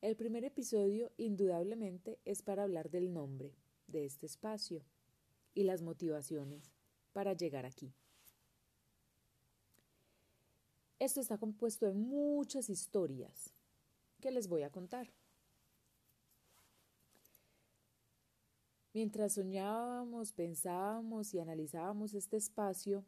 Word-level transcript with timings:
El 0.00 0.14
primer 0.14 0.44
episodio 0.44 1.10
indudablemente 1.16 2.20
es 2.24 2.40
para 2.42 2.62
hablar 2.62 2.88
del 2.88 3.12
nombre 3.12 3.52
de 3.88 4.04
este 4.04 4.26
espacio 4.26 4.84
y 5.54 5.64
las 5.64 5.82
motivaciones 5.82 6.70
para 7.12 7.32
llegar 7.32 7.66
aquí. 7.66 7.92
Esto 11.00 11.20
está 11.20 11.36
compuesto 11.36 11.86
de 11.86 11.94
muchas 11.94 12.70
historias 12.70 13.52
que 14.20 14.30
les 14.30 14.46
voy 14.46 14.62
a 14.62 14.70
contar. 14.70 15.12
Mientras 18.94 19.34
soñábamos, 19.34 20.32
pensábamos 20.32 21.34
y 21.34 21.40
analizábamos 21.40 22.14
este 22.14 22.36
espacio, 22.36 23.04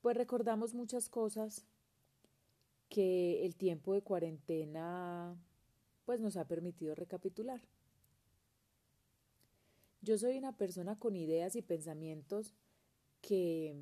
pues 0.00 0.16
recordamos 0.16 0.72
muchas 0.72 1.10
cosas 1.10 1.66
que 2.88 3.44
el 3.44 3.56
tiempo 3.56 3.92
de 3.92 4.02
cuarentena 4.02 5.38
pues 6.10 6.18
nos 6.18 6.36
ha 6.36 6.44
permitido 6.48 6.96
recapitular. 6.96 7.60
Yo 10.02 10.18
soy 10.18 10.36
una 10.38 10.56
persona 10.56 10.98
con 10.98 11.14
ideas 11.14 11.54
y 11.54 11.62
pensamientos 11.62 12.52
que 13.20 13.76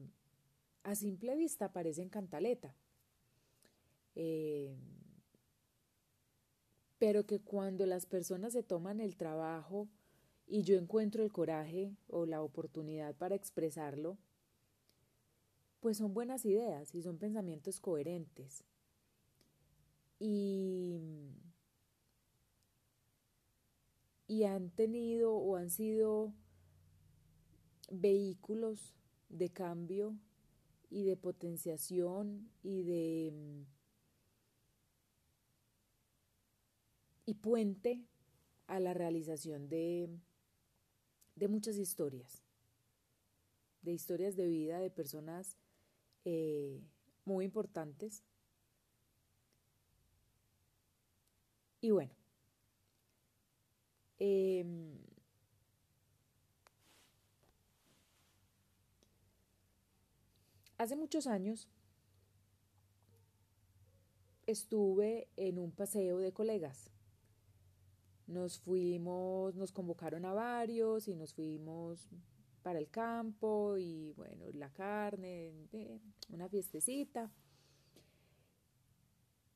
a 0.82 0.94
simple 0.94 1.36
vista 1.36 1.72
parecen 1.72 2.10
cantaleta, 2.10 2.76
eh, 4.14 4.76
pero 6.98 7.24
que 7.24 7.40
cuando 7.40 7.86
las 7.86 8.04
personas 8.04 8.52
se 8.52 8.62
toman 8.62 9.00
el 9.00 9.16
trabajo 9.16 9.88
y 10.46 10.64
yo 10.64 10.76
encuentro 10.76 11.24
el 11.24 11.32
coraje 11.32 11.96
o 12.08 12.26
la 12.26 12.42
oportunidad 12.42 13.14
para 13.14 13.36
expresarlo, 13.36 14.18
pues 15.80 15.96
son 15.96 16.12
buenas 16.12 16.44
ideas 16.44 16.94
y 16.94 17.00
son 17.00 17.16
pensamientos 17.16 17.80
coherentes. 17.80 18.64
Y, 20.20 21.00
y 24.28 24.44
han 24.44 24.70
tenido 24.70 25.34
o 25.34 25.56
han 25.56 25.70
sido 25.70 26.32
vehículos 27.90 28.94
de 29.30 29.48
cambio 29.48 30.16
y 30.90 31.04
de 31.04 31.16
potenciación 31.16 32.50
y 32.62 32.82
de 32.82 33.64
y 37.24 37.34
puente 37.34 38.04
a 38.66 38.78
la 38.80 38.94
realización 38.94 39.68
de 39.68 40.08
de 41.38 41.48
muchas 41.48 41.76
historias, 41.76 42.42
de 43.82 43.92
historias 43.92 44.36
de 44.36 44.46
vida 44.46 44.80
de 44.80 44.90
personas 44.90 45.56
eh, 46.24 46.82
muy 47.24 47.44
importantes. 47.44 48.24
Y 51.80 51.92
bueno, 51.92 52.12
em, 54.18 54.98
hace 60.76 60.96
muchos 60.96 61.26
años 61.26 61.68
estuve 64.46 65.28
en 65.36 65.58
un 65.58 65.72
paseo 65.72 66.18
de 66.18 66.32
colegas 66.32 66.90
nos 68.28 68.60
fuimos, 68.60 69.56
nos 69.56 69.72
convocaron 69.72 70.24
a 70.26 70.34
varios 70.34 71.08
y 71.08 71.16
nos 71.16 71.32
fuimos 71.32 72.08
para 72.62 72.78
el 72.78 72.90
campo 72.90 73.78
y 73.78 74.12
bueno, 74.12 74.44
la 74.52 74.70
carne, 74.70 75.52
una 76.28 76.48
fiestecita. 76.48 77.32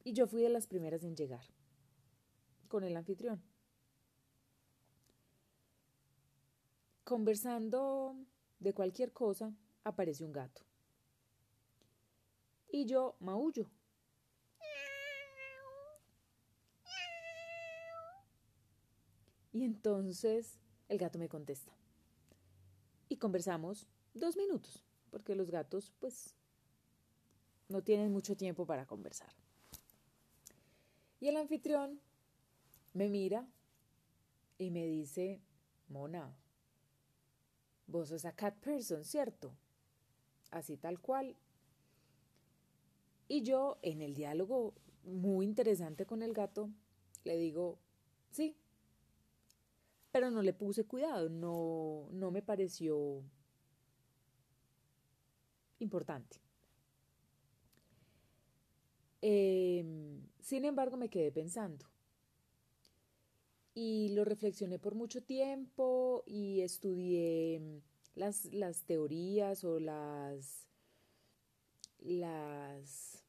Y 0.04 0.14
yo 0.14 0.26
fui 0.26 0.42
de 0.42 0.48
las 0.48 0.66
primeras 0.66 1.04
en 1.04 1.14
llegar 1.14 1.44
con 2.68 2.82
el 2.82 2.96
anfitrión. 2.96 3.42
Conversando 7.04 8.16
de 8.58 8.72
cualquier 8.72 9.12
cosa, 9.12 9.52
aparece 9.84 10.24
un 10.24 10.32
gato. 10.32 10.62
Y 12.68 12.86
yo 12.86 13.16
maullo 13.20 13.68
Y 19.52 19.64
entonces 19.64 20.58
el 20.88 20.98
gato 20.98 21.18
me 21.18 21.28
contesta. 21.28 21.72
Y 23.08 23.16
conversamos 23.16 23.86
dos 24.14 24.36
minutos, 24.36 24.82
porque 25.10 25.34
los 25.34 25.50
gatos 25.50 25.92
pues 26.00 26.34
no 27.68 27.82
tienen 27.82 28.12
mucho 28.12 28.36
tiempo 28.36 28.66
para 28.66 28.86
conversar. 28.86 29.30
Y 31.20 31.28
el 31.28 31.36
anfitrión 31.36 32.00
me 32.94 33.08
mira 33.08 33.46
y 34.58 34.70
me 34.70 34.86
dice, 34.86 35.40
Mona, 35.88 36.34
vos 37.92 38.08
sos 38.08 38.24
a 38.24 38.32
cat 38.32 38.56
person, 38.56 39.04
¿cierto? 39.04 39.54
Así 40.50 40.76
tal 40.76 40.98
cual. 41.00 41.36
Y 43.28 43.42
yo, 43.42 43.78
en 43.82 44.02
el 44.02 44.14
diálogo 44.14 44.74
muy 45.04 45.46
interesante 45.46 46.06
con 46.06 46.22
el 46.22 46.32
gato, 46.32 46.70
le 47.24 47.36
digo, 47.36 47.78
sí, 48.30 48.56
pero 50.10 50.30
no 50.30 50.42
le 50.42 50.52
puse 50.52 50.84
cuidado, 50.84 51.28
no, 51.28 52.08
no 52.10 52.30
me 52.30 52.42
pareció 52.42 53.22
importante. 55.78 56.40
Em, 59.20 60.26
sin 60.40 60.64
embargo, 60.64 60.96
me 60.96 61.08
quedé 61.08 61.30
pensando 61.30 61.91
y 63.74 64.10
lo 64.10 64.24
reflexioné 64.24 64.78
por 64.78 64.94
mucho 64.94 65.22
tiempo 65.22 66.22
y 66.26 66.60
estudié 66.60 67.82
las, 68.14 68.46
las 68.52 68.84
teorías 68.84 69.64
o 69.64 69.80
las, 69.80 70.68
las, 71.98 73.24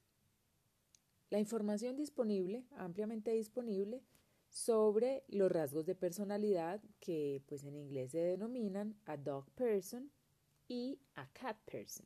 la 1.29 1.39
información 1.39 1.95
disponible, 1.95 2.65
ampliamente 2.75 3.31
disponible, 3.31 4.03
sobre 4.49 5.23
los 5.29 5.51
rasgos 5.51 5.85
de 5.85 5.95
personalidad 5.95 6.79
que 6.99 7.41
pues 7.47 7.63
en 7.63 7.75
inglés 7.75 8.11
se 8.11 8.19
denominan 8.19 8.95
a 9.05 9.17
dog 9.17 9.49
person 9.51 10.11
y 10.67 10.99
a 11.15 11.27
cat 11.33 11.57
person. 11.65 12.05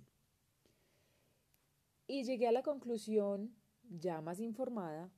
Y 2.07 2.23
llegué 2.23 2.47
a 2.47 2.53
la 2.53 2.63
conclusión, 2.63 3.53
ya 3.89 4.21
más 4.21 4.39
informada, 4.39 5.11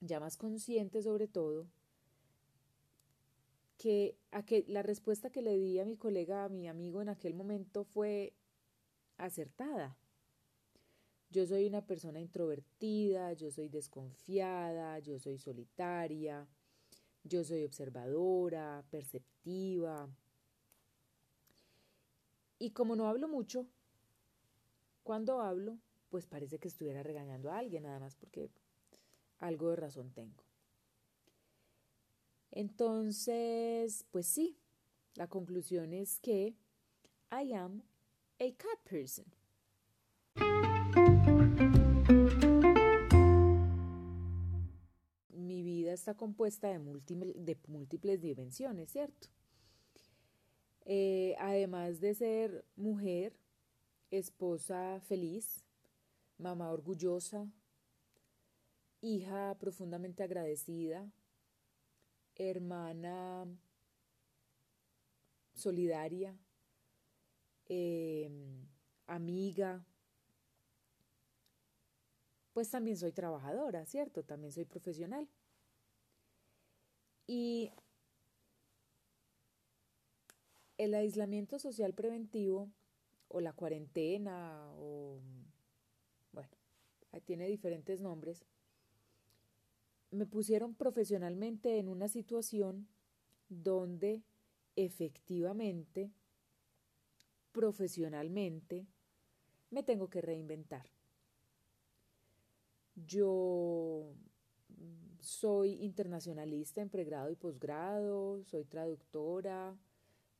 ya 0.00 0.18
más 0.18 0.36
consciente 0.36 1.00
sobre 1.02 1.28
todo, 1.28 1.68
que, 3.78 4.18
que 4.46 4.64
la 4.68 4.82
respuesta 4.82 5.30
que 5.30 5.40
le 5.40 5.56
di 5.56 5.78
a 5.78 5.84
mi 5.84 5.96
colega, 5.96 6.44
a 6.44 6.48
mi 6.48 6.68
amigo 6.68 7.00
en 7.00 7.08
aquel 7.08 7.32
momento 7.32 7.84
fue 7.84 8.34
acertada. 9.16 9.96
Yo 11.30 11.46
soy 11.46 11.66
una 11.66 11.86
persona 11.86 12.20
introvertida, 12.20 13.32
yo 13.34 13.50
soy 13.50 13.68
desconfiada, 13.68 14.98
yo 14.98 15.18
soy 15.18 15.38
solitaria, 15.38 16.48
yo 17.22 17.44
soy 17.44 17.64
observadora, 17.64 18.84
perceptiva. 18.90 20.08
Y 22.58 22.70
como 22.70 22.96
no 22.96 23.06
hablo 23.06 23.28
mucho, 23.28 23.66
cuando 25.04 25.40
hablo, 25.40 25.78
pues 26.08 26.26
parece 26.26 26.58
que 26.58 26.68
estuviera 26.68 27.02
regañando 27.02 27.50
a 27.50 27.58
alguien, 27.58 27.84
nada 27.84 28.00
más 28.00 28.16
porque 28.16 28.50
algo 29.38 29.70
de 29.70 29.76
razón 29.76 30.10
tengo. 30.12 30.47
Entonces, 32.50 34.04
pues 34.10 34.26
sí, 34.26 34.58
la 35.14 35.28
conclusión 35.28 35.92
es 35.92 36.18
que 36.20 36.56
I 37.30 37.52
am 37.52 37.82
a 38.40 38.56
cat 38.56 38.80
person. 38.88 39.26
está 45.98 46.14
compuesta 46.14 46.68
de, 46.68 46.78
múltiples, 47.66 48.20
dimensiones, 48.20 48.90
¿cierto? 48.90 49.28
Eh, 50.84 51.34
además 51.38 52.00
de 52.00 52.14
ser 52.14 52.64
mujer, 52.76 53.36
esposa 54.10 55.00
feliz, 55.00 55.64
mamá 56.38 56.70
orgullosa, 56.70 57.46
hija 59.00 59.56
profundamente 59.58 60.22
agradecida, 60.22 61.10
hermana 62.38 63.46
solidaria, 65.54 66.38
em, 67.66 68.66
amiga, 69.06 69.84
pues 72.52 72.70
también 72.70 72.96
soy 72.96 73.12
trabajadora, 73.12 73.84
¿cierto? 73.86 74.22
También 74.24 74.52
soy 74.52 74.64
profesional. 74.64 75.28
Y 77.26 77.70
el 80.78 80.94
aislamiento 80.94 81.58
social 81.58 81.92
preventivo 81.92 82.70
o 83.28 83.40
la 83.40 83.52
cuarentena 83.52 84.72
o, 84.76 85.20
bueno, 86.32 86.48
tiene 87.24 87.46
diferentes 87.48 88.00
nombres, 88.00 88.44
me 90.10 90.26
pusieron 90.26 90.74
profesionalmente 90.74 91.78
en 91.78 91.88
una 91.88 92.08
situación 92.08 92.88
donde 93.48 94.22
efectivamente, 94.76 96.12
profesionalmente, 97.52 98.86
me 99.70 99.82
tengo 99.82 100.08
que 100.08 100.20
reinventar. 100.20 100.86
Yo 102.94 104.14
soy 105.20 105.74
internacionalista 105.84 106.80
en 106.80 106.88
pregrado 106.88 107.30
y 107.30 107.36
posgrado, 107.36 108.42
soy 108.44 108.64
traductora, 108.64 109.76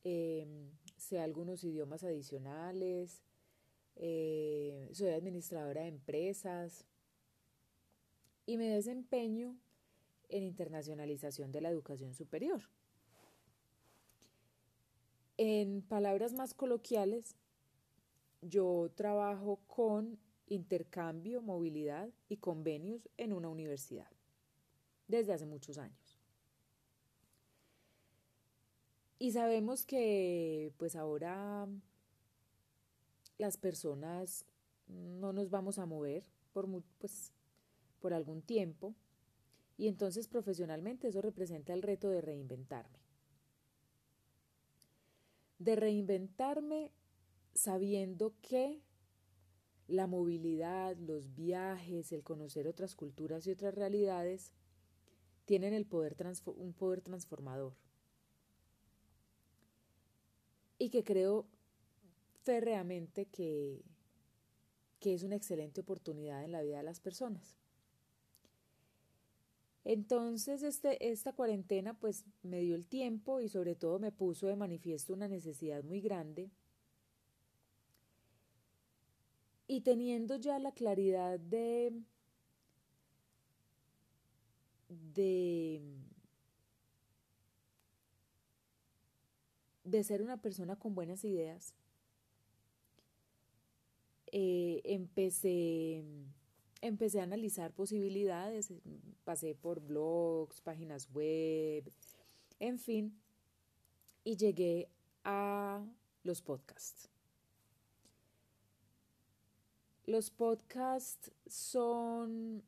em, 0.05 0.71
sé 0.97 1.19
algunos 1.19 1.63
idiomas 1.65 2.05
adicionales, 2.05 3.23
eh, 3.97 4.89
soy 4.93 5.09
administradora 5.09 5.83
de 5.83 5.89
empresas 5.89 6.88
y 8.49 8.57
me 8.57 8.71
desempeño 8.71 9.59
en 10.31 10.43
internacionalización 10.43 11.53
de 11.53 11.61
la 11.61 11.69
educación 11.69 12.15
superior. 12.15 12.63
En 15.37 15.83
palabras 15.83 16.33
más 16.33 16.55
coloquiales, 16.55 17.37
yo 18.41 18.91
trabajo 18.95 19.61
con 19.67 20.19
intercambio, 20.47 21.43
movilidad 21.43 22.09
y 22.31 22.39
convenios 22.39 23.07
en 23.19 23.35
una 23.35 23.51
universidad 23.51 24.11
desde 25.09 25.35
hace 25.35 25.45
muchos 25.45 25.77
años. 25.77 26.17
Y 29.19 29.33
sabemos 29.33 29.85
que 29.85 30.73
pues 30.79 30.97
ahora 30.97 31.69
las 33.37 33.59
personas 33.59 34.47
no 34.87 35.35
nos 35.35 35.51
vamos 35.51 35.79
a 35.79 35.85
mover 35.85 36.25
por, 36.55 36.67
pues, 36.99 37.31
por 38.01 38.15
algún 38.15 38.43
tiempo 38.43 38.95
y 39.77 39.87
entonces 39.87 40.27
profesionalmente 40.27 41.09
eso 41.09 41.23
representa 41.23 41.73
el 41.73 41.83
reto 41.83 42.11
de 42.11 42.21
reinventarme. 42.21 42.99
De 45.59 45.77
reinventarme 45.77 46.93
sabiendo 47.55 48.35
que 48.43 48.83
la 49.87 50.07
movilidad, 50.07 50.97
los 50.97 51.35
viajes, 51.35 52.13
el 52.13 52.23
conocer 52.23 52.67
otras 52.67 52.95
culturas 52.95 53.47
y 53.47 53.53
otras 53.53 53.75
realidades 53.75 54.53
tienen 55.45 55.73
el 55.73 55.87
poder 55.87 56.17
un 56.45 56.75
poder 56.75 57.01
transformador. 57.01 57.75
Y 60.79 60.91
que 60.91 61.05
creo 61.05 61.47
férreamente 62.43 63.27
que, 63.27 63.83
que 65.01 65.15
es 65.15 65.23
una 65.23 65.37
excelente 65.37 65.81
oportunidad 65.81 66.45
en 66.45 66.53
la 66.53 66.63
vida 66.63 66.79
de 66.79 66.83
las 66.83 67.01
personas. 67.01 67.57
Entonces, 69.89 70.63
este, 70.63 71.11
esta 71.11 71.33
cuarentena 71.33 71.95
pues 71.95 72.27
me 72.43 72.61
dio 72.61 72.75
el 72.75 72.85
tiempo 72.85 73.41
y 73.41 73.49
sobre 73.49 73.75
todo 73.75 73.99
me 73.99 74.13
puso 74.13 74.47
de 74.47 74.55
manifiesto 74.55 75.15
una 75.15 75.29
necesidad 75.29 75.83
muy 75.83 76.03
grande. 76.03 76.51
Y 79.69 79.83
teniendo 79.83 80.35
ya 80.37 80.59
la 80.59 80.73
claridad 80.73 81.39
de 81.39 81.93
de, 84.89 85.81
de 89.83 90.05
ser 90.05 90.23
una 90.23 90.41
persona 90.41 90.77
con 90.77 90.95
buenas 90.95 91.25
ideas, 91.25 91.75
eh, 94.33 94.81
empecé, 94.85 96.05
empecé 96.81 97.21
a 97.21 97.25
analizar 97.25 97.73
posibilidades, 97.73 98.73
pasé 99.25 99.55
por 99.55 99.81
blogs, 99.81 100.61
páginas 100.61 101.11
web, 101.13 101.91
en 102.61 102.79
fin, 102.79 103.21
y 104.25 104.37
llegué 104.37 104.89
a 105.25 105.85
los 106.23 106.43
podcasts. 106.43 107.11
Los 110.07 110.31
podcasts 110.31 111.31
son 111.47 112.63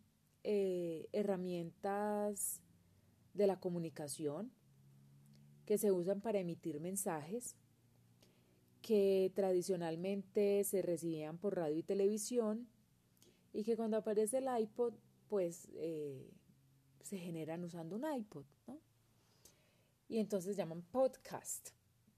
eh, 0.44 1.08
herramientas 1.12 2.60
de 3.34 3.46
la 3.46 3.58
comunicación 3.58 4.52
que 5.64 5.78
se 5.78 5.92
usan 5.92 6.20
para 6.20 6.40
emitir 6.40 6.80
mensajes 6.80 7.56
que 8.82 9.30
tradicionalmente 9.34 10.64
se 10.64 10.82
recibían 10.82 11.38
por 11.38 11.56
radio 11.56 11.76
y 11.78 11.82
televisión 11.82 12.68
y 13.52 13.64
que 13.64 13.76
cuando 13.76 13.96
aparece 13.96 14.38
el 14.38 14.48
iPod 14.60 14.94
pues 15.28 15.68
eh, 15.74 16.30
se 17.02 17.18
generan 17.18 17.64
usando 17.64 17.96
un 17.96 18.04
iPod 18.12 18.44
y 20.10 20.18
entonces 20.18 20.56
llaman 20.56 20.82
podcast. 20.82 21.70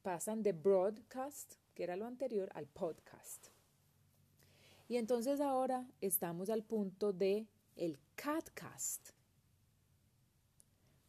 Pasan 0.02 0.42
de 0.42 0.52
broadcast 0.52 1.56
que 1.74 1.84
era 1.84 1.94
lo 1.94 2.06
anterior 2.06 2.50
al 2.54 2.66
podcast. 2.66 3.48
Y 4.88 4.96
entonces 4.96 5.40
ahora 5.40 5.86
estamos 6.00 6.48
al 6.48 6.64
punto 6.64 7.12
de 7.12 7.46
el 7.76 7.98
Catcast, 8.14 9.10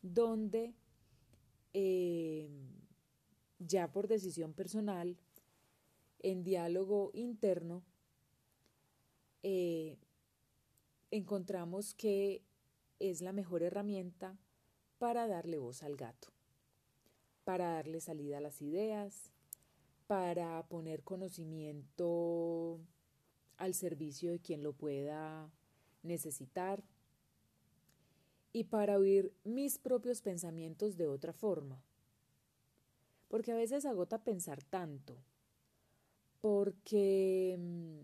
donde 0.02 0.74
eh, 1.74 2.50
ya 3.60 3.92
por 3.92 4.08
decisión 4.08 4.54
personal, 4.54 5.18
en 6.20 6.44
diálogo 6.44 7.12
interno, 7.14 7.84
eh, 9.42 9.98
encontramos 11.14 11.94
que 11.94 12.42
es 12.98 13.22
la 13.22 13.34
mejor 13.34 13.62
herramienta 13.62 14.36
para 14.98 15.28
darle 15.28 15.60
voz 15.60 15.84
al 15.84 15.96
gato, 15.96 16.30
para 17.44 17.74
darle 17.74 18.02
salida 18.02 18.40
a 18.40 18.42
las 18.42 18.64
ideas, 18.64 19.32
para 20.08 20.66
poner 20.68 21.04
conocimiento 21.04 22.80
al 23.58 23.76
servicio 23.76 24.32
de 24.32 24.40
quien 24.40 24.64
lo 24.64 24.74
pueda 24.74 25.52
necesitar 26.02 26.84
y 28.52 28.64
para 28.64 28.98
oír 28.98 29.36
mis 29.44 29.78
propios 29.78 30.22
pensamientos 30.22 30.98
de 30.98 31.08
otra 31.08 31.32
forma. 31.32 31.84
Porque 33.28 33.52
a 33.52 33.56
veces 33.56 33.86
agota 33.86 34.24
pensar 34.24 34.64
tanto, 34.64 35.16
porque 36.42 37.56
mm, 37.60 38.00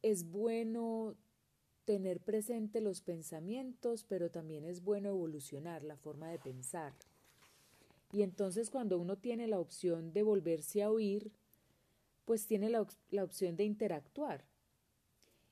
es 0.00 0.24
bueno 0.24 1.16
tener 1.84 2.20
presente 2.20 2.80
los 2.80 3.00
pensamientos, 3.00 4.04
pero 4.04 4.30
también 4.30 4.64
es 4.64 4.82
bueno 4.82 5.10
evolucionar 5.10 5.82
la 5.82 5.96
forma 5.96 6.28
de 6.28 6.38
pensar. 6.38 6.92
Y 8.12 8.22
entonces 8.22 8.70
cuando 8.70 8.98
uno 8.98 9.16
tiene 9.16 9.46
la 9.48 9.58
opción 9.58 10.12
de 10.12 10.22
volverse 10.22 10.82
a 10.82 10.90
oír, 10.90 11.32
pues 12.24 12.46
tiene 12.46 12.70
la, 12.70 12.86
la 13.10 13.24
opción 13.24 13.56
de 13.56 13.64
interactuar 13.64 14.44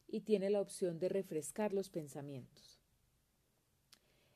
y 0.07 0.21
tiene 0.21 0.51
la 0.51 0.61
opción 0.61 0.99
de 0.99 1.09
refrescar 1.09 1.73
los 1.73 1.89
pensamientos. 1.89 2.81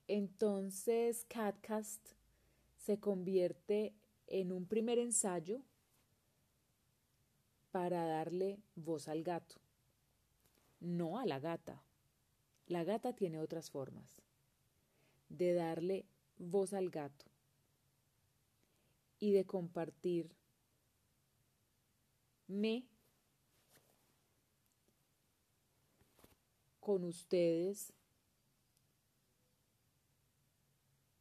Entonces, 0.06 1.24
Catcast 1.28 2.12
se 2.76 2.98
convierte 2.98 3.94
en 4.26 4.52
un 4.52 4.66
primer 4.66 4.98
ensayo 4.98 5.62
para 7.70 8.04
darle 8.04 8.60
voz 8.76 9.08
al 9.08 9.22
gato, 9.22 9.56
no 10.80 11.18
a 11.18 11.26
la 11.26 11.40
gata. 11.40 11.82
La 12.66 12.82
gata 12.84 13.12
tiene 13.14 13.40
otras 13.40 13.70
formas 13.70 14.22
de 15.28 15.52
darle 15.54 16.06
voz 16.38 16.72
al 16.72 16.90
gato 16.90 17.26
y 19.18 19.32
de 19.32 19.44
compartir 19.44 20.34
me 22.46 22.86
con 26.80 27.04
ustedes 27.04 27.92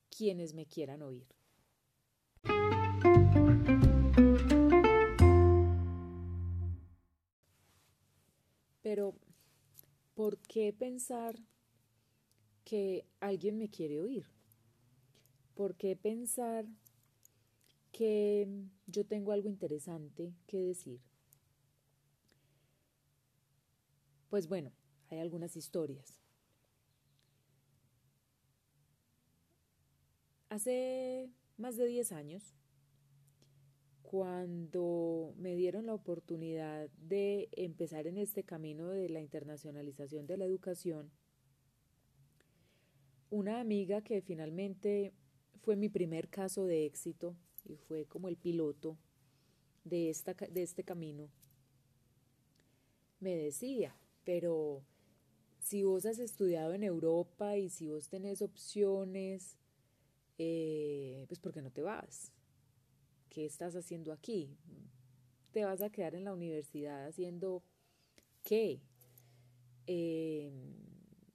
quienes 0.09 0.53
me 0.53 0.65
quieran 0.65 1.01
oír. 1.01 1.27
Pero, 8.81 9.15
¿por 10.13 10.37
qué 10.39 10.73
pensar 10.73 11.35
que 12.63 13.05
alguien 13.19 13.57
me 13.57 13.69
quiere 13.69 13.99
oír? 13.99 14.25
¿Por 15.55 15.75
qué 15.75 15.95
pensar 15.95 16.65
que 17.91 18.47
yo 18.87 19.05
tengo 19.05 19.31
algo 19.31 19.49
interesante 19.49 20.33
que 20.47 20.57
decir? 20.57 21.01
Pues 24.29 24.47
bueno, 24.47 24.71
hay 25.09 25.19
algunas 25.19 25.55
historias. 25.55 26.19
Hace 30.49 31.29
más 31.57 31.77
de 31.77 31.85
10 31.85 32.11
años, 32.11 32.55
cuando 34.13 35.33
me 35.39 35.55
dieron 35.55 35.87
la 35.87 35.95
oportunidad 35.95 36.87
de 36.99 37.49
empezar 37.53 38.05
en 38.05 38.19
este 38.19 38.43
camino 38.43 38.89
de 38.89 39.09
la 39.09 39.21
internacionalización 39.21 40.27
de 40.27 40.37
la 40.37 40.45
educación, 40.45 41.09
una 43.31 43.59
amiga 43.59 44.03
que 44.03 44.21
finalmente 44.21 45.15
fue 45.63 45.75
mi 45.77 45.89
primer 45.89 46.29
caso 46.29 46.67
de 46.67 46.85
éxito 46.85 47.35
y 47.65 47.75
fue 47.75 48.05
como 48.05 48.29
el 48.29 48.37
piloto 48.37 48.99
de, 49.83 50.11
esta, 50.11 50.35
de 50.35 50.61
este 50.61 50.83
camino, 50.83 51.31
me 53.19 53.35
decía, 53.35 53.97
pero 54.23 54.83
si 55.57 55.81
vos 55.81 56.05
has 56.05 56.19
estudiado 56.19 56.75
en 56.75 56.83
Europa 56.83 57.57
y 57.57 57.67
si 57.67 57.87
vos 57.87 58.09
tenés 58.09 58.43
opciones, 58.43 59.57
eh, 60.37 61.25
pues 61.27 61.39
¿por 61.39 61.51
qué 61.51 61.63
no 61.63 61.71
te 61.71 61.81
vas? 61.81 62.31
¿Qué 63.33 63.47
estás 63.47 63.75
haciendo 63.75 64.13
aquí? 64.13 64.55
¿Te 65.51 65.65
vas 65.65 65.81
a 65.81 65.89
quedar 65.89 66.13
en 66.13 66.23
la 66.23 66.33
universidad 66.33 67.07
haciendo 67.07 67.63
qué? 68.43 68.79
Eh, 69.87 70.51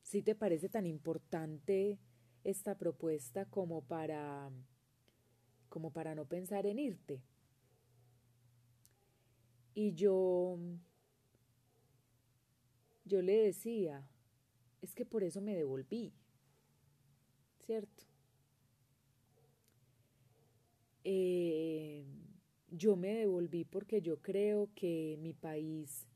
si 0.02 0.22
te 0.22 0.36
parece 0.36 0.68
tan 0.68 0.86
importante 0.86 1.98
esta 2.44 2.78
propuesta 2.78 3.46
como 3.46 3.82
para 3.82 4.48
como 5.68 5.90
para 5.92 6.14
no 6.14 6.24
pensar 6.24 6.66
en 6.66 6.78
irte. 6.78 7.20
Y 9.74 9.92
yo 9.94 10.56
yo 13.04 13.22
le 13.22 13.42
decía, 13.42 14.08
es 14.82 14.94
que 14.94 15.04
por 15.04 15.24
eso 15.24 15.40
me 15.40 15.56
devolví, 15.56 16.12
¿cierto? 17.66 18.07
Eh, 21.10 22.04
yo 22.70 22.94
me 22.94 23.14
devolví 23.14 23.64
porque 23.64 24.02
yo 24.02 24.20
creo 24.20 24.68
que 24.74 25.16
mi 25.22 25.32
país 25.32 26.06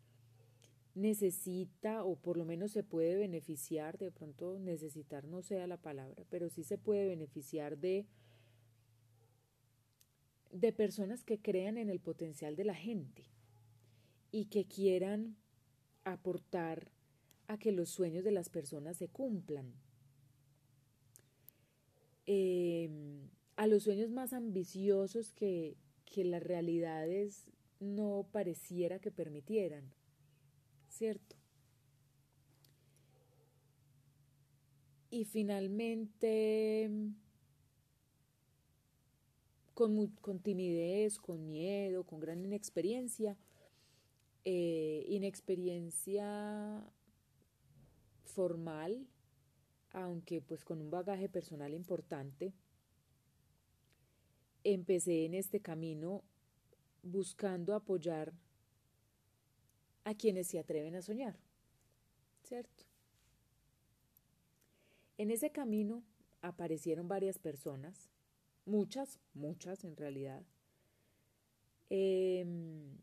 necesita 0.94 2.04
o 2.04 2.16
por 2.16 2.37
lo 2.37 2.44
menos 2.44 2.72
se 2.72 2.82
puede 2.82 3.16
beneficiar, 3.16 3.96
de 3.96 4.11
pronto 4.11 4.58
necesitar 4.58 5.25
no 5.25 5.40
sea 5.40 5.66
la 5.66 5.78
palabra, 5.78 6.26
pero 6.28 6.50
sí 6.50 6.62
se 6.62 6.76
puede 6.76 7.06
beneficiar 7.06 7.78
de 7.78 8.04
de 10.50 10.72
personas 10.75 11.25
que 11.25 11.40
crean 11.40 11.78
en 11.78 11.88
el 11.88 11.99
potencial 11.99 12.54
de 12.54 12.64
la 12.64 12.75
gente 12.75 13.25
y 14.30 14.44
que 14.50 14.66
quieran 14.66 15.38
aportar 16.04 16.92
a 17.46 17.56
que 17.56 17.72
los 17.72 17.88
sueños 17.88 18.25
de 18.25 18.32
las 18.32 18.50
personas 18.50 18.99
se 18.99 19.08
cumplan. 19.08 19.72
Em, 22.26 23.30
a 23.56 23.66
los 23.66 23.85
sueños 23.85 24.11
más 24.11 24.32
ambiciosos 24.32 25.32
que, 25.32 25.76
que 26.04 26.25
las 26.25 26.42
realidades 26.42 27.50
no 27.80 28.26
pareciera 28.30 28.99
que 28.99 29.11
permitieran, 29.11 29.92
¿cierto? 30.88 31.37
Y 35.11 35.25
finalmente, 35.25 36.90
con, 39.75 40.06
con 40.23 40.38
timidez, 40.38 41.18
con 41.18 41.47
miedo, 41.47 42.04
con 42.04 42.21
gran 42.21 42.42
inexperiencia, 42.42 43.37
eh, 44.44 45.04
inexperiencia 45.09 46.82
formal, 48.25 49.06
aunque 49.90 50.40
pues 50.40 50.64
con 50.64 50.80
un 50.80 50.90
bagaje 50.90 51.28
personal 51.28 51.75
importante, 51.75 52.54
empecé 54.64 55.25
en 55.25 55.35
este 55.35 55.61
camino 55.61 56.23
buscando 57.02 57.75
apoyar 57.75 58.33
a 60.04 60.14
quienes 60.14 60.49
se 60.49 60.59
atreven 60.59 60.95
a 60.95 61.02
soñar, 61.02 61.37
¿cierto? 62.42 62.85
En 65.19 65.31
ese 65.31 65.50
camino 65.50 66.02
aparecieron 66.40 67.09
varias 67.09 67.38
personas, 67.38 68.11
muchas, 68.66 69.21
muchas 69.35 69.85
en 69.85 69.97
realidad, 69.97 70.42
em, 71.90 72.97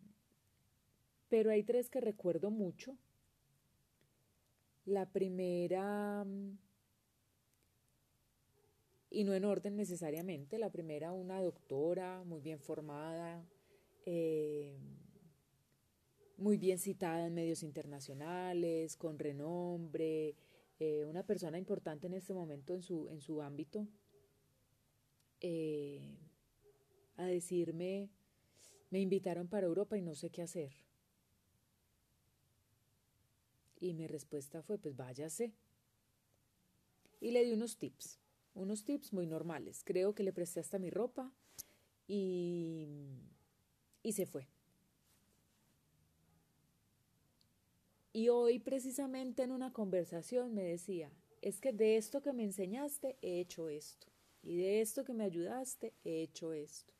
pero 1.29 1.51
hay 1.51 1.63
tres 1.63 1.89
que 1.89 2.01
recuerdo 2.01 2.49
mucho 2.51 2.97
la 4.85 5.05
primera, 5.05 6.25
y 9.09 9.23
no 9.23 9.33
en 9.33 9.45
orden 9.45 9.75
necesariamente, 9.75 10.59
la 10.59 10.71
primera 10.71 11.13
una 11.13 11.41
doctora 11.41 12.23
muy 12.23 12.41
bien 12.41 12.59
formada, 12.59 13.43
eh, 14.05 14.77
muy 16.37 16.57
bien 16.57 16.79
citada 16.79 17.25
en 17.27 17.33
medios 17.33 17.63
internacionales, 17.63 18.95
con 18.95 19.17
renombre, 19.17 20.35
eh, 20.79 21.05
una 21.05 21.23
persona 21.23 21.57
importante 21.57 22.07
en 22.07 22.13
este 22.13 22.33
momento 22.33 22.73
en 22.73 22.81
su, 22.81 23.09
en 23.09 23.19
su 23.19 23.41
ámbito, 23.41 23.87
eh, 25.41 26.17
a 27.17 27.25
decirme, 27.25 28.09
me 28.89 29.01
invitaron 29.01 29.47
para 29.47 29.67
Europa 29.67 29.97
y 29.97 30.01
no 30.01 30.15
sé 30.15 30.29
qué 30.29 30.41
hacer. 30.41 30.71
Y 33.79 33.93
mi 33.93 34.07
respuesta 34.07 34.61
fue, 34.61 34.77
pues 34.77 34.95
váyase. 34.95 35.53
Y 37.21 37.31
le 37.31 37.43
di 37.43 37.51
unos 37.51 37.77
tips, 37.77 38.19
unos 38.53 38.83
tips 38.83 39.13
muy 39.13 39.25
normales. 39.25 39.83
Creo 39.83 40.13
que 40.13 40.23
le 40.23 40.33
presté 40.33 40.59
hasta 40.59 40.79
mi 40.79 40.89
ropa 40.89 41.31
y, 42.07 42.87
y 44.03 44.13
se 44.13 44.25
fue. 44.25 44.47
Y 48.11 48.29
hoy 48.29 48.59
precisamente 48.59 49.43
en 49.43 49.51
una 49.51 49.71
conversación 49.71 50.53
me 50.53 50.63
decía, 50.63 51.11
es 51.41 51.61
que 51.61 51.71
de 51.71 51.97
esto 51.97 52.21
que 52.21 52.33
me 52.33 52.43
enseñaste 52.43 53.17
he 53.21 53.39
hecho 53.39 53.69
esto. 53.69 54.07
Y 54.41 54.57
de 54.57 54.81
esto 54.81 55.03
que 55.03 55.13
me 55.13 55.25
ayudaste 55.25 55.93
he 56.03 56.21
hecho 56.21 56.53
esto. 56.53 56.93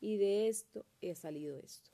Y 0.00 0.16
de 0.16 0.48
esto 0.48 0.84
he 1.00 1.14
salido 1.14 1.56
esto. 1.56 1.90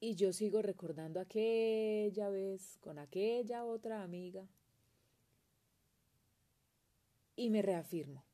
Y 0.00 0.14
yo 0.14 0.32
sigo 0.32 0.62
recordando 0.62 1.20
aquella 1.20 2.28
vez 2.28 2.78
con 2.80 2.98
aquella 2.98 3.64
otra 3.64 4.02
amiga 4.02 4.46
y 7.36 7.50
me 7.50 7.62
reafirmo 7.62 8.24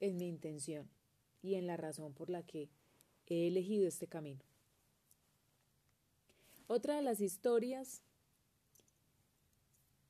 en 0.00 0.16
mi 0.16 0.28
intención 0.28 0.88
y 1.42 1.56
en 1.56 1.66
la 1.66 1.76
razón 1.76 2.14
por 2.14 2.30
la 2.30 2.42
que 2.44 2.70
he 3.26 3.46
elegido 3.48 3.86
este 3.86 4.06
camino. 4.06 4.42
Otra 6.66 6.96
de 6.96 7.02
las 7.02 7.20
historias, 7.20 8.02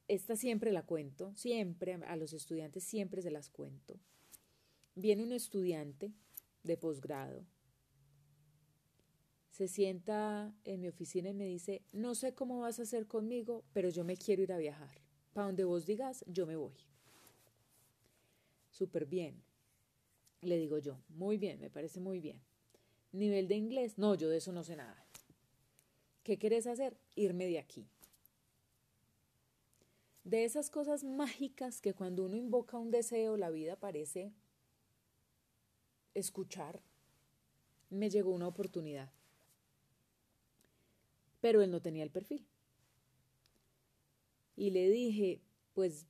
esta 0.06 0.37
siempre 0.37 0.70
la 0.70 0.82
cuento, 0.82 1.34
siempre 1.34 1.94
a 1.94 2.16
los 2.16 2.32
estudiantes 2.32 2.84
siempre 2.84 3.23
se 3.23 3.30
las 3.30 3.50
cuento. 3.50 3.99
Viene 4.94 5.25
un 5.25 5.32
estudiante 5.32 6.12
de 6.62 6.76
posgrado 6.76 7.44
se 9.54 9.68
sienta 9.68 10.52
en 10.64 10.80
mi 10.80 10.88
oficina 10.88 11.30
y 11.30 11.34
me 11.34 11.46
dice, 11.46 11.82
no 11.92 12.16
sé 12.16 12.34
cómo 12.34 12.58
vas 12.58 12.80
a 12.80 12.82
hacer 12.82 13.06
conmigo, 13.06 13.62
pero 13.73 13.88
yo 13.88 14.02
me 14.02 14.16
quiero 14.16 14.42
ir 14.42 14.52
a 14.52 14.58
viajar. 14.58 15.00
Para 15.32 15.46
donde 15.46 15.62
vos 15.62 15.87
digas, 15.87 16.25
yo 16.26 16.44
me 16.44 16.56
voy. 16.56 16.75
Súper 18.74 19.06
bien. 19.06 19.42
Le 20.40 20.58
digo 20.58 20.78
yo, 20.78 20.98
muy 21.08 21.38
bien, 21.38 21.60
me 21.60 21.70
parece 21.70 22.00
muy 22.00 22.20
bien. 22.20 22.40
Nivel 23.12 23.48
de 23.48 23.54
inglés, 23.54 23.96
no, 23.96 24.14
yo 24.14 24.28
de 24.28 24.38
eso 24.38 24.52
no 24.52 24.64
sé 24.64 24.76
nada. 24.76 25.06
¿Qué 26.22 26.38
quieres 26.38 26.66
hacer? 26.66 26.96
Irme 27.14 27.46
de 27.46 27.58
aquí. 27.58 27.86
De 30.24 30.44
esas 30.44 30.70
cosas 30.70 31.04
mágicas 31.04 31.80
que 31.80 31.94
cuando 31.94 32.24
uno 32.24 32.36
invoca 32.36 32.78
un 32.78 32.90
deseo, 32.90 33.36
la 33.36 33.50
vida 33.50 33.76
parece 33.76 34.32
escuchar, 36.14 36.80
me 37.90 38.10
llegó 38.10 38.30
una 38.30 38.48
oportunidad 38.48 39.10
pero 41.44 41.60
él 41.60 41.70
no 41.70 41.82
tenía 41.82 42.04
el 42.04 42.10
perfil. 42.10 42.42
Y 44.56 44.70
le 44.70 44.88
dije, 44.88 45.42
pues 45.74 46.06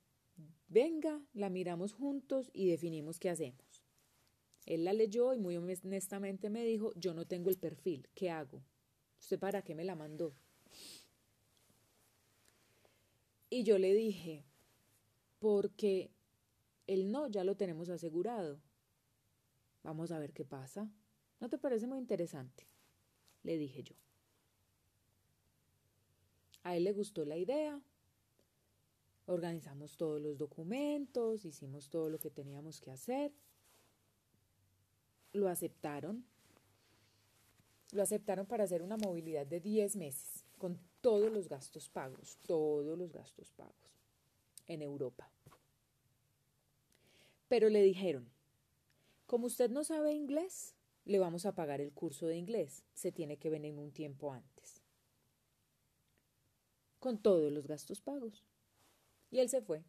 venga, 0.67 1.21
la 1.33 1.49
miramos 1.49 1.93
juntos 1.93 2.49
y 2.53 2.69
definimos 2.69 3.19
qué 3.19 3.29
hacemos. 3.29 3.83
Él 4.65 4.83
la 4.83 4.93
leyó 4.93 5.33
y 5.33 5.39
muy 5.39 5.57
honestamente 5.57 6.49
me 6.49 6.63
dijo, 6.63 6.91
yo 6.95 7.13
no 7.13 7.25
tengo 7.25 7.49
el 7.49 7.57
perfil, 7.57 8.07
¿qué 8.15 8.31
hago? 8.31 8.63
¿Usted 9.19 9.39
para 9.39 9.61
qué 9.61 9.75
me 9.75 9.83
la 9.83 9.95
mandó? 9.95 10.33
Y 13.49 13.63
yo 13.63 13.77
le 13.77 13.93
dije, 13.93 14.43
porque 15.39 16.11
el 16.87 17.11
no 17.11 17.27
ya 17.27 17.43
lo 17.43 17.55
tenemos 17.55 17.89
asegurado. 17.89 18.59
Vamos 19.83 20.11
a 20.11 20.19
ver 20.19 20.33
qué 20.33 20.45
pasa. 20.45 20.89
¿No 21.39 21.49
te 21.49 21.57
parece 21.57 21.85
muy 21.85 21.99
interesante? 21.99 22.67
Le 23.43 23.57
dije 23.57 23.83
yo. 23.83 23.95
A 26.63 26.75
él 26.75 26.85
le 26.85 26.93
gustó 26.93 27.25
la 27.25 27.37
idea. 27.37 27.79
Organizamos 29.27 29.97
todos 29.97 30.21
los 30.21 30.37
documentos, 30.37 31.45
hicimos 31.45 31.89
todo 31.89 32.09
lo 32.09 32.19
que 32.19 32.29
teníamos 32.29 32.79
que 32.79 32.91
hacer. 32.91 33.31
Lo 35.33 35.49
aceptaron. 35.49 36.25
Lo 37.91 38.03
aceptaron 38.03 38.45
para 38.45 38.63
hacer 38.63 38.81
una 38.81 38.97
movilidad 38.97 39.45
de 39.45 39.59
10 39.59 39.95
meses, 39.95 40.43
con 40.57 40.79
todos 41.01 41.31
los 41.31 41.47
gastos 41.47 41.89
pagos, 41.89 42.37
todos 42.45 42.97
los 42.97 43.11
gastos 43.11 43.51
pagos. 43.51 43.75
en 44.67 44.81
Europa. 44.81 45.29
Pero 47.47 47.69
le 47.69 47.83
dijeron, 47.83 48.27
como 49.27 49.45
usted 49.47 49.69
no 49.69 49.83
sabe 49.83 50.13
inglés, 50.13 50.75
le 51.05 51.19
vamos 51.19 51.45
a 51.45 51.53
pagar 51.53 51.81
el 51.81 51.91
curso 51.91 52.25
de 52.25 52.37
inglés. 52.37 52.83
Se 52.93 53.11
tiene 53.11 53.37
que 53.37 53.49
venir 53.49 53.77
un 53.77 53.91
tiempo 53.91 54.33
antes. 54.33 54.81
Con 56.99 57.19
todos 57.19 57.51
los 57.51 57.67
gastos 57.67 58.01
pagos. 58.01 58.43
Y 59.35 59.41
él 59.41 59.49
se 59.49 59.61
fue. 59.61 59.83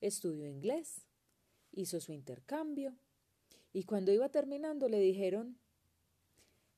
Estudió 0.00 0.48
inglés, 0.48 1.06
hizo 1.70 2.00
su 2.00 2.10
intercambio 2.10 2.96
y 3.72 3.84
cuando 3.84 4.10
iba 4.10 4.30
terminando 4.30 4.88
le 4.88 4.98
dijeron, 4.98 5.60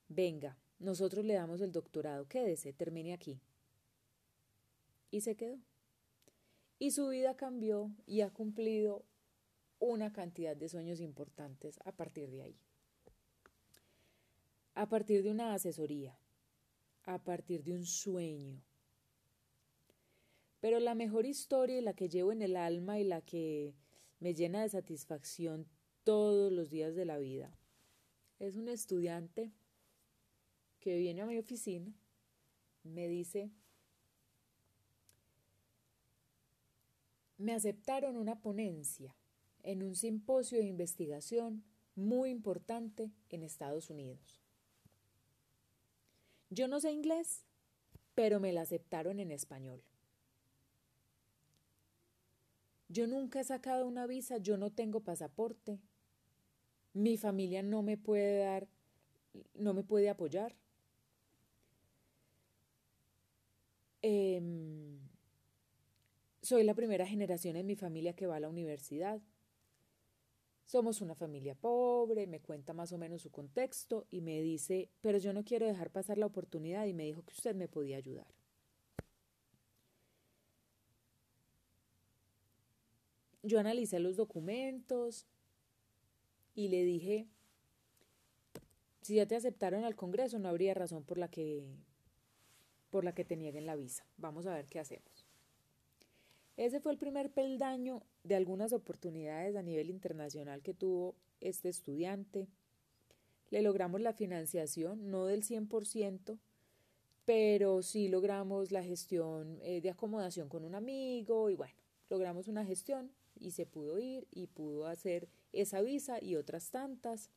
venga, 0.06 0.58
nosotros 0.78 1.24
le 1.24 1.32
damos 1.32 1.62
el 1.62 1.72
doctorado, 1.72 2.28
quédese, 2.28 2.74
termine 2.74 3.14
aquí. 3.14 3.40
Y 5.10 5.22
se 5.22 5.36
quedó. 5.36 5.58
Y 6.78 6.90
su 6.90 7.08
vida 7.08 7.34
cambió 7.34 7.90
y 8.04 8.20
ha 8.20 8.28
cumplido 8.28 9.06
una 9.78 10.12
cantidad 10.12 10.54
de 10.54 10.68
sueños 10.68 11.00
importantes 11.00 11.78
a 11.86 11.92
partir 11.92 12.30
de 12.30 12.42
ahí. 12.42 12.60
A 14.74 14.86
partir 14.86 15.22
de 15.22 15.30
una 15.30 15.54
asesoría, 15.54 16.18
a 17.04 17.24
partir 17.24 17.64
de 17.64 17.72
un 17.72 17.86
sueño. 17.86 18.62
Pero 20.60 20.78
la 20.78 20.94
mejor 20.94 21.26
historia 21.26 21.78
y 21.78 21.82
la 21.82 21.94
que 21.94 22.08
llevo 22.08 22.32
en 22.32 22.42
el 22.42 22.56
alma 22.56 22.98
y 22.98 23.04
la 23.04 23.22
que 23.22 23.74
me 24.18 24.34
llena 24.34 24.62
de 24.62 24.68
satisfacción 24.68 25.66
todos 26.04 26.52
los 26.52 26.70
días 26.70 26.94
de 26.94 27.04
la 27.04 27.18
vida 27.18 27.56
es 28.38 28.56
un 28.56 28.68
estudiante 28.68 29.52
que 30.80 30.96
viene 30.96 31.20
a 31.20 31.26
mi 31.26 31.38
oficina, 31.38 31.92
me 32.82 33.06
dice, 33.06 33.50
me 37.36 37.52
aceptaron 37.52 38.16
una 38.16 38.40
ponencia 38.40 39.14
en 39.62 39.82
un 39.82 39.94
simposio 39.94 40.58
de 40.58 40.64
investigación 40.64 41.64
muy 41.94 42.30
importante 42.30 43.12
en 43.28 43.42
Estados 43.42 43.90
Unidos. 43.90 44.40
Yo 46.48 46.66
no 46.66 46.80
sé 46.80 46.92
inglés, 46.92 47.44
pero 48.14 48.40
me 48.40 48.52
la 48.52 48.62
aceptaron 48.62 49.20
en 49.20 49.30
español. 49.32 49.84
Yo 52.90 53.06
nunca 53.06 53.38
he 53.38 53.44
sacado 53.44 53.86
una 53.86 54.04
visa, 54.08 54.38
yo 54.38 54.56
no 54.56 54.72
tengo 54.72 54.98
pasaporte. 54.98 55.78
Mi 56.92 57.16
familia 57.16 57.62
no 57.62 57.82
me 57.82 57.96
puede 57.96 58.38
dar, 58.38 58.66
no 59.54 59.74
me 59.74 59.84
puede 59.84 60.10
apoyar. 60.10 60.56
Em, 64.02 64.98
soy 66.42 66.64
la 66.64 66.74
primera 66.74 67.06
generación 67.06 67.54
en 67.54 67.66
mi 67.66 67.76
familia 67.76 68.16
que 68.16 68.26
va 68.26 68.36
a 68.36 68.40
la 68.40 68.48
universidad. 68.48 69.22
Somos 70.64 71.00
una 71.00 71.14
familia 71.14 71.54
pobre, 71.54 72.26
me 72.26 72.40
cuenta 72.40 72.72
más 72.72 72.92
o 72.92 72.98
menos 72.98 73.22
su 73.22 73.30
contexto 73.30 74.08
y 74.10 74.20
me 74.20 74.42
dice, 74.42 74.90
pero 75.00 75.18
yo 75.18 75.32
no 75.32 75.44
quiero 75.44 75.66
dejar 75.66 75.90
pasar 75.90 76.18
la 76.18 76.26
oportunidad 76.26 76.86
y 76.86 76.92
me 76.92 77.04
dijo 77.04 77.22
que 77.22 77.34
usted 77.34 77.54
me 77.54 77.68
podía 77.68 77.98
ayudar. 77.98 78.39
Yo 83.42 83.58
analicé 83.58 83.98
los 84.00 84.16
documentos 84.16 85.26
y 86.54 86.68
le 86.68 86.84
dije, 86.84 87.26
si 89.00 89.14
ya 89.16 89.26
te 89.26 89.36
aceptaron 89.36 89.84
al 89.84 89.96
Congreso, 89.96 90.38
no 90.38 90.48
habría 90.48 90.74
razón 90.74 91.04
por 91.04 91.18
la 91.18 91.28
que 91.28 91.64
por 92.90 93.04
la 93.04 93.14
que 93.14 93.24
te 93.24 93.36
nieguen 93.36 93.66
la 93.66 93.76
visa. 93.76 94.04
Vamos 94.16 94.46
a 94.46 94.54
ver 94.54 94.66
qué 94.66 94.80
hacemos. 94.80 95.24
Ese 96.56 96.80
fue 96.80 96.92
el 96.92 96.98
primer 96.98 97.30
peldaño 97.30 98.02
de 98.24 98.34
algunas 98.34 98.72
oportunidades 98.72 99.56
a 99.56 99.62
nivel 99.62 99.88
internacional 99.90 100.60
que 100.60 100.74
tuvo 100.74 101.14
este 101.40 101.68
estudiante. 101.68 102.48
Le 103.50 103.62
logramos 103.62 104.00
la 104.00 104.12
financiación, 104.12 105.10
no 105.10 105.24
del 105.26 105.42
100%, 105.42 106.38
pero 107.24 107.82
sí 107.82 108.08
logramos 108.08 108.72
la 108.72 108.82
gestión 108.82 109.58
eh, 109.62 109.80
de 109.80 109.90
acomodación 109.90 110.48
con 110.48 110.64
un 110.64 110.74
amigo 110.74 111.48
y 111.48 111.54
bueno, 111.54 111.74
logramos 112.10 112.48
una 112.48 112.64
gestión 112.64 113.10
y 113.40 113.52
se 113.52 113.66
pudo 113.66 113.98
ir 113.98 114.28
y 114.30 114.46
pudo 114.46 114.86
hacer 114.86 115.28
esa 115.52 115.80
visa 115.80 116.22
y 116.22 116.36
otras 116.36 116.70
tantas. 116.70 117.30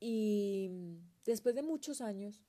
Y 0.00 0.70
después 1.24 1.54
de 1.54 1.62
muchos 1.62 2.00
años, 2.00 2.44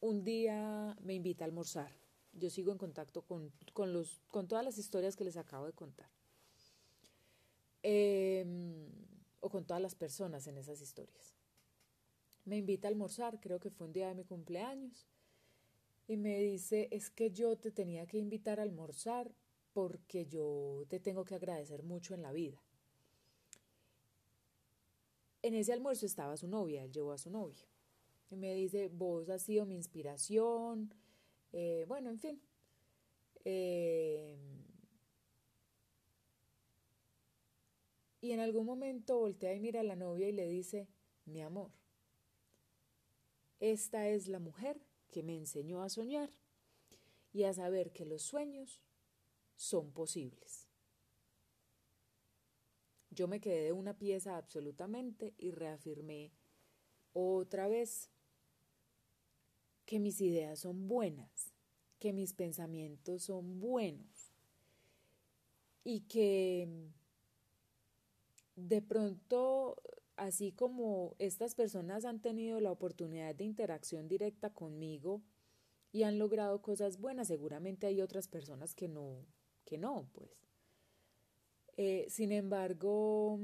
un 0.00 0.24
día 0.24 0.96
me 1.02 1.14
invita 1.14 1.44
a 1.44 1.46
almorzar. 1.46 1.90
Yo 2.32 2.50
sigo 2.50 2.70
en 2.70 2.78
contacto 2.78 3.22
con, 3.22 3.52
los, 3.92 4.20
con 4.28 4.46
todas 4.46 4.64
las 4.64 4.78
historias 4.78 5.16
que 5.16 5.24
les 5.24 5.36
acabo 5.36 5.66
de 5.66 5.72
contar. 5.72 6.08
Em, 7.82 8.88
o 9.40 9.48
con 9.48 9.64
todas 9.64 9.82
las 9.82 9.94
personas 9.94 10.46
en 10.46 10.58
esas 10.58 10.80
historias. 10.80 11.34
Me 12.44 12.56
invita 12.56 12.88
a 12.88 12.90
almorzar, 12.90 13.40
creo 13.40 13.58
que 13.58 13.70
fue 13.70 13.86
un 13.86 13.92
día 13.92 14.08
de 14.08 14.14
mi 14.14 14.24
cumpleaños, 14.24 15.06
y 16.08 16.16
me 16.16 16.38
dice, 16.38 16.88
es 16.90 17.10
que 17.10 17.30
yo 17.30 17.56
te 17.56 17.70
tenía 17.70 18.06
que 18.06 18.18
invitar 18.18 18.60
a 18.60 18.62
almorzar 18.62 19.32
porque 19.76 20.24
yo 20.24 20.86
te 20.88 21.00
tengo 21.00 21.22
que 21.22 21.34
agradecer 21.34 21.82
mucho 21.82 22.14
en 22.14 22.22
la 22.22 22.32
vida. 22.32 22.58
En 25.42 25.52
ese 25.52 25.74
almuerzo 25.74 26.06
estaba 26.06 26.38
su 26.38 26.48
novia, 26.48 26.82
él 26.82 26.90
llevó 26.90 27.12
a 27.12 27.18
su 27.18 27.28
novia. 27.28 27.68
Y 28.30 28.36
me 28.36 28.54
dice, 28.54 28.88
vos 28.88 29.28
has 29.28 29.42
sido 29.42 29.66
mi 29.66 29.74
inspiración. 29.74 30.94
Eh, 31.52 31.84
bueno, 31.88 32.08
en 32.08 32.18
fin. 32.18 32.40
Eh, 33.44 34.38
y 38.22 38.32
en 38.32 38.40
algún 38.40 38.64
momento 38.64 39.18
voltea 39.18 39.52
y 39.52 39.60
mira 39.60 39.80
a 39.80 39.84
la 39.84 39.94
novia 39.94 40.26
y 40.26 40.32
le 40.32 40.48
dice, 40.48 40.88
mi 41.26 41.42
amor, 41.42 41.70
esta 43.60 44.08
es 44.08 44.26
la 44.26 44.38
mujer 44.38 44.80
que 45.10 45.22
me 45.22 45.36
enseñó 45.36 45.82
a 45.82 45.90
soñar 45.90 46.32
y 47.34 47.42
a 47.42 47.52
saber 47.52 47.92
que 47.92 48.06
los 48.06 48.22
sueños 48.22 48.80
son 49.56 49.90
posibles. 49.92 50.68
Yo 53.10 53.28
me 53.28 53.40
quedé 53.40 53.64
de 53.64 53.72
una 53.72 53.98
pieza 53.98 54.36
absolutamente 54.36 55.34
y 55.38 55.50
reafirmé 55.50 56.32
otra 57.12 57.66
vez 57.66 58.10
que 59.86 59.98
mis 59.98 60.20
ideas 60.20 60.58
son 60.60 60.86
buenas, 60.86 61.54
que 61.98 62.12
mis 62.12 62.34
pensamientos 62.34 63.24
son 63.24 63.58
buenos 63.58 64.34
y 65.82 66.00
que 66.00 66.90
de 68.56 68.82
pronto, 68.82 69.76
así 70.16 70.52
como 70.52 71.14
estas 71.18 71.54
personas 71.54 72.04
han 72.04 72.20
tenido 72.20 72.60
la 72.60 72.72
oportunidad 72.72 73.34
de 73.34 73.44
interacción 73.44 74.08
directa 74.08 74.50
conmigo 74.50 75.22
y 75.92 76.02
han 76.02 76.18
logrado 76.18 76.60
cosas 76.60 76.98
buenas, 76.98 77.28
seguramente 77.28 77.86
hay 77.86 78.00
otras 78.00 78.28
personas 78.28 78.74
que 78.74 78.88
no, 78.88 79.24
que 79.66 79.76
no, 79.76 80.08
pues. 80.14 80.30
Eh, 81.76 82.06
sin 82.08 82.32
embargo, 82.32 83.38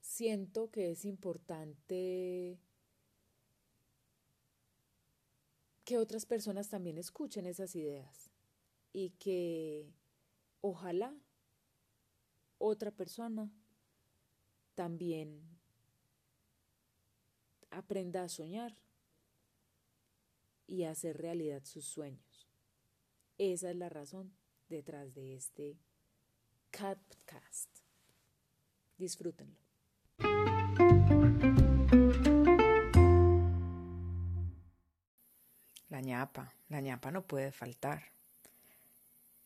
siento 0.00 0.70
que 0.70 0.92
es 0.92 1.04
importante 1.04 2.58
que 5.84 5.98
otras 5.98 6.24
personas 6.24 6.70
también 6.70 6.96
escuchen 6.96 7.44
esas 7.46 7.74
ideas 7.76 8.30
y 8.92 9.10
que 9.10 9.92
ojalá 10.60 11.14
otra 12.58 12.90
persona 12.90 13.50
también 14.74 15.40
aprenda 17.70 18.22
a 18.22 18.28
soñar 18.28 18.76
y 20.66 20.84
a 20.84 20.90
hacer 20.90 21.16
realidad 21.16 21.64
sus 21.64 21.84
sueños. 21.84 22.27
Esa 23.38 23.70
es 23.70 23.76
la 23.76 23.88
razón 23.88 24.32
detrás 24.68 25.14
de 25.14 25.36
este 25.36 25.78
podcast. 26.72 27.68
Disfrútenlo. 28.96 29.56
La 35.88 36.00
ñapa, 36.00 36.52
la 36.68 36.80
ñapa 36.80 37.12
no 37.12 37.28
puede 37.28 37.52
faltar. 37.52 38.10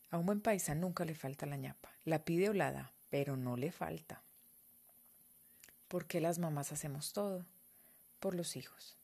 A 0.09 0.17
un 0.17 0.25
buen 0.25 0.41
paisa 0.41 0.73
nunca 0.73 1.05
le 1.05 1.13
falta 1.13 1.45
la 1.45 1.57
ñapa. 1.57 1.91
La 2.03 2.25
pide 2.25 2.49
o 2.49 2.53
la 2.53 2.71
da, 2.71 2.93
pero 3.11 3.37
no 3.37 3.57
le 3.57 3.71
falta. 3.71 4.23
¿Por 5.87 6.07
qué 6.07 6.19
las 6.19 6.39
mamás 6.39 6.71
hacemos 6.71 7.13
todo? 7.13 7.45
Por 8.19 8.33
los 8.33 8.55
hijos. 8.55 8.97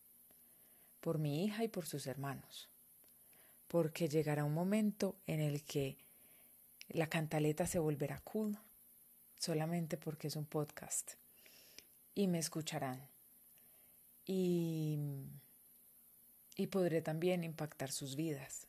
Por 1.00 1.20
mi 1.20 1.46
hija 1.46 1.64
y 1.64 1.68
por 1.68 1.86
sus 1.86 2.08
hermanos 2.08 2.70
porque 3.70 4.10
llegará 4.10 4.44
un 4.44 4.54
momento 4.54 5.16
en 5.28 5.40
el 5.40 5.64
que 5.64 5.96
la 6.90 7.08
cantaleta 7.08 7.68
se 7.68 7.78
volverá 7.78 8.20
cool 8.22 8.58
solamente 9.38 9.96
porque 9.96 10.28
es 10.28 10.36
un 10.36 10.46
podcast 10.46 11.14
y 12.16 12.28
me 12.28 12.40
escucharán 12.40 13.08
y, 14.26 14.98
y 16.56 16.68
podré 16.68 17.02
también 17.02 17.44
impactar 17.44 17.92
sus 17.92 18.16
vidas. 18.16 18.68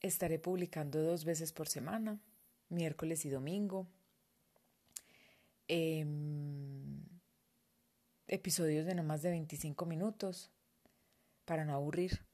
Estaré 0.00 0.38
publicando 0.38 1.02
dos 1.02 1.24
veces 1.24 1.52
por 1.52 1.68
semana, 1.68 2.20
miércoles 2.68 3.24
y 3.24 3.30
domingo. 3.30 3.88
Eh, 5.66 6.04
episodios 8.28 8.86
de 8.86 8.94
no 8.94 9.02
más 9.02 9.22
de 9.22 9.30
25 9.30 9.86
minutos 9.86 10.50
para 11.44 11.64
no 11.64 11.74
aburrir. 11.74 12.24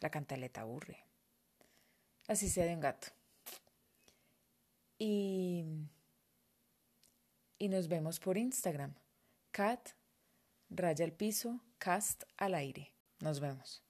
La 0.00 0.10
cantaleta 0.10 0.62
aburre. 0.62 1.04
Así 2.26 2.48
sea 2.48 2.64
de 2.64 2.74
un 2.74 2.80
gato. 2.80 3.08
Y, 4.98 5.64
y 7.58 7.68
nos 7.68 7.88
vemos 7.88 8.18
por 8.18 8.38
Instagram. 8.38 8.94
Cat, 9.50 9.90
raya 10.70 11.04
al 11.04 11.12
piso, 11.12 11.60
cast 11.78 12.22
al 12.38 12.54
aire. 12.54 12.94
Nos 13.18 13.40
vemos. 13.40 13.82